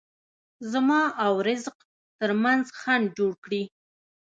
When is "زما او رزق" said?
0.71-1.75